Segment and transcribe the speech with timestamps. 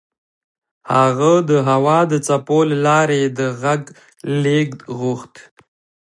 [0.97, 3.83] هغه د هوا د څپو له لارې د غږ
[4.43, 5.33] لېږد غوښت